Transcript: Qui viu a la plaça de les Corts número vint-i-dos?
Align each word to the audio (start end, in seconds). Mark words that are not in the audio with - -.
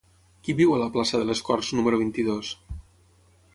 Qui 0.45 0.55
viu 0.59 0.73
a 0.75 0.79
la 0.83 0.87
plaça 0.95 1.19
de 1.23 1.27
les 1.31 1.43
Corts 1.51 1.71
número 1.81 2.01
vint-i-dos? 2.05 2.53